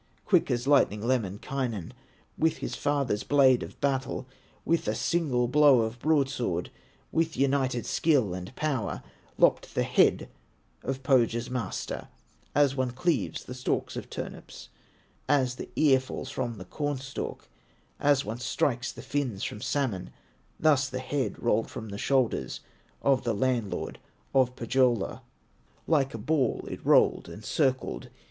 Quick 0.25 0.49
as 0.49 0.65
lightning, 0.65 1.01
Lemminkainen, 1.05 1.93
With 2.35 2.57
his 2.57 2.73
father's 2.73 3.21
blade 3.21 3.61
of 3.61 3.79
battle, 3.79 4.27
With 4.65 4.87
a 4.87 4.95
single 4.95 5.47
blow 5.47 5.81
of 5.81 5.99
broadsword, 5.99 6.71
With 7.11 7.37
united 7.37 7.85
skill 7.85 8.33
and 8.33 8.55
power, 8.55 9.03
Lopped 9.37 9.75
the 9.75 9.83
head 9.83 10.27
of 10.81 11.03
Pohya's 11.03 11.51
master; 11.51 12.07
As 12.55 12.75
one 12.75 12.89
cleaves 12.89 13.43
the 13.43 13.53
stalks 13.53 13.95
of 13.95 14.09
turnips, 14.09 14.69
As 15.29 15.57
the 15.57 15.69
ear 15.75 15.99
falls 15.99 16.31
from 16.31 16.57
the 16.57 16.65
corn 16.65 16.97
stalk, 16.97 17.47
As 17.99 18.25
one 18.25 18.39
strikes 18.39 18.91
the 18.91 19.03
fins 19.03 19.43
from 19.43 19.61
salmon, 19.61 20.09
Thus 20.59 20.89
the 20.89 20.97
head 20.97 21.37
rolled 21.43 21.69
from 21.69 21.89
the 21.89 21.99
shoulders 21.99 22.61
Of 23.03 23.23
the 23.23 23.35
landlord 23.35 23.99
of 24.33 24.55
Pohyola, 24.55 25.21
Like 25.85 26.15
a 26.15 26.17
ball 26.17 26.65
it 26.67 26.83
rolled 26.83 27.29
and 27.29 27.45
circled. 27.45 28.09